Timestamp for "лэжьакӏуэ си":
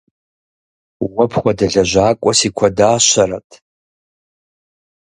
1.73-2.49